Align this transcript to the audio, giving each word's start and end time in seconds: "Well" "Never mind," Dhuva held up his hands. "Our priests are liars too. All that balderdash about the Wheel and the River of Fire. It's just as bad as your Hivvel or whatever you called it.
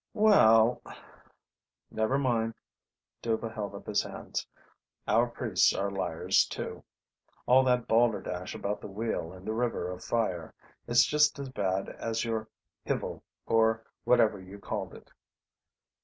"Well" 0.15 0.81
"Never 1.91 2.17
mind," 2.17 2.55
Dhuva 3.21 3.53
held 3.53 3.75
up 3.75 3.85
his 3.85 4.01
hands. 4.01 4.47
"Our 5.07 5.27
priests 5.27 5.75
are 5.75 5.91
liars 5.91 6.47
too. 6.47 6.83
All 7.45 7.63
that 7.65 7.87
balderdash 7.87 8.55
about 8.55 8.81
the 8.81 8.87
Wheel 8.87 9.31
and 9.31 9.45
the 9.47 9.53
River 9.53 9.91
of 9.91 10.03
Fire. 10.03 10.55
It's 10.87 11.03
just 11.05 11.37
as 11.37 11.49
bad 11.49 11.87
as 11.87 12.25
your 12.25 12.47
Hivvel 12.83 13.21
or 13.45 13.83
whatever 14.03 14.39
you 14.39 14.57
called 14.57 14.95
it. 14.95 15.11